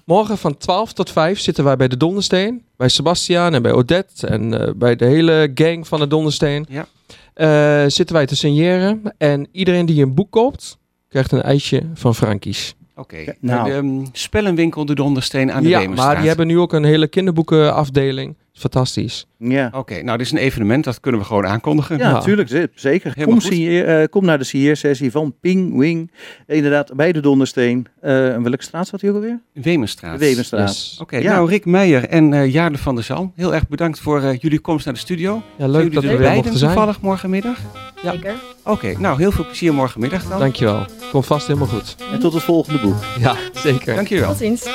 Morgen 0.05 0.39
van 0.39 0.57
12 0.57 0.93
tot 0.93 1.11
5 1.11 1.39
zitten 1.39 1.65
wij 1.65 1.77
bij 1.77 1.89
de 1.89 1.97
Dondersteen. 1.97 2.65
Bij 2.77 2.89
Sebastiaan 2.89 3.55
en 3.55 3.63
bij 3.63 3.73
Odette 3.73 4.27
en 4.27 4.61
eh, 4.61 4.73
bij 4.77 4.97
de 4.97 5.05
hele 5.05 5.51
gang 5.55 5.89
van 5.89 5.99
de 5.99 6.07
Dondersteen. 6.07 6.67
Ja. 6.69 6.87
Eh, 7.35 7.91
zitten 7.91 8.17
wij 8.17 8.27
te 8.27 8.37
signeren. 8.37 9.03
En 9.19 9.49
iedereen 9.53 9.87
die 9.87 10.03
een 10.03 10.15
boek 10.15 10.31
koopt, 10.31 10.79
krijgt 11.09 11.33
een 11.33 11.43
ijsje 11.43 11.83
van 11.95 12.15
Frankies. 12.15 12.75
Oké. 12.97 13.17
Ja, 13.17 13.35
nou. 13.41 13.71
De 13.71 13.77
ehm, 13.77 14.05
spellenwinkel 14.13 14.85
De 14.85 14.95
Dondersteen 14.95 15.53
aan 15.53 15.63
de 15.63 15.69
ja, 15.69 15.89
maar 15.89 16.17
die 16.17 16.27
hebben 16.27 16.47
nu 16.47 16.59
ook 16.59 16.73
een 16.73 16.85
hele 16.85 17.07
kinderboekenafdeling. 17.07 18.37
Fantastisch. 18.59 19.27
Ja. 19.39 19.71
Oké, 19.75 20.03
nou 20.03 20.19
dit 20.19 20.27
is 20.27 20.33
een 20.33 20.39
evenement, 20.39 20.85
dat 20.85 21.01
kunnen 21.01 21.21
we 21.21 21.27
gewoon 21.27 21.47
aankondigen. 21.47 21.99
Ja, 21.99 22.13
natuurlijk, 22.13 22.49
ze- 22.49 22.71
zeker. 22.75 23.13
Helemaal 23.15 23.35
Kom, 23.35 23.45
goed. 23.45 23.53
signeer- 23.53 23.87
eh, 24.01 24.09
kom 24.11 24.25
naar 24.25 24.39
de 24.39 24.45
signeersessie 24.45 25.11
van 25.11 25.35
Ping 25.41 25.79
Wing. 25.79 26.11
Inderdaad, 26.47 26.95
bij 26.95 27.13
de 27.13 27.21
Dondersteen. 27.21 27.87
Eh, 28.01 28.33
en 28.35 28.43
welke 28.43 28.63
straat 28.63 28.89
zat 28.89 29.01
hij 29.01 29.11
ook 29.11 29.17
alweer? 29.17 29.41
Wevenstraat. 29.53 30.21
Yes. 30.21 30.99
Oké, 31.01 31.17
Ja. 31.17 31.33
nou 31.35 31.49
Rick 31.49 31.65
Meijer 31.65 32.09
en 32.09 32.33
eh 32.33 32.53
Jaarle 32.53 32.79
van 32.79 32.95
der 32.95 33.05
Zalm, 33.05 33.33
heel 33.35 33.55
erg 33.55 33.69
bedankt 33.69 34.01
voor 34.01 34.23
eh, 34.23 34.39
jullie 34.39 34.59
komst 34.59 34.85
naar 34.85 34.95
de 34.95 35.01
studio. 35.01 35.43
Ja, 35.59 35.67
leuk 35.67 35.77
jullie 35.77 35.91
dat 35.95 36.03
we 36.03 36.09
er 36.11 36.19
weer 36.19 36.27
beiden 36.29 36.53
toevallig 36.53 37.01
morgenmiddag? 37.01 37.59
Ja. 38.03 38.11
Zeker. 38.13 38.35
Oké, 38.65 38.95
nou 38.99 39.19
heel 39.19 39.33
veel 39.33 39.45
plezier 39.47 39.75
morgenmiddag 39.75 40.25
dan. 40.29 40.39
Dankjewel. 40.39 40.87
Komt 41.11 41.27
vast 41.27 41.47
helemaal 41.47 41.69
goed. 41.69 41.97
En 42.13 42.19
tot 42.19 42.33
het 42.33 42.43
volgende 42.43 42.81
boek. 42.81 42.97
Ja, 43.21 43.37
zeker. 43.55 43.95
Dank 43.95 44.09
jullie 44.09 44.23
wel. 44.25 44.33
Tot 44.33 44.43
ziens. 44.43 44.67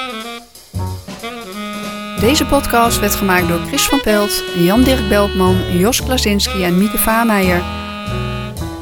Deze 2.19 2.45
podcast 2.45 2.99
werd 2.99 3.15
gemaakt 3.15 3.47
door 3.47 3.59
Chris 3.59 3.88
van 3.88 4.01
Pelt, 4.01 4.43
Jan-Dirk 4.55 5.09
Beltman, 5.09 5.55
Jos 5.77 6.03
Klasinski 6.03 6.63
en 6.63 6.77
Mieke 6.77 6.97
Vaameijer. 6.97 7.63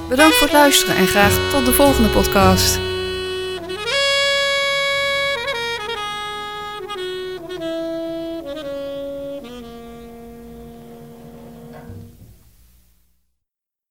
Bedankt 0.10 0.36
voor 0.36 0.48
het 0.48 0.56
luisteren 0.56 0.96
en 0.96 1.08
graag 1.08 1.50
tot 1.51 1.65
de 1.65 1.74
volgende 1.74 2.10
podcast. 2.10 2.87